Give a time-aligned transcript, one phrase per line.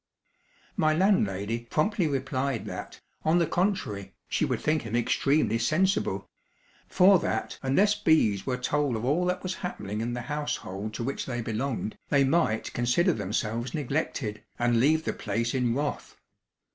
[0.75, 6.27] My landlady promptly replied that, on the contrary, she would think him extremely sensible;
[6.87, 11.03] for that, unless bees were told of all that was happening in the household to
[11.03, 16.15] which they belonged, they might consider themselves neglected, and leave the place in wrath.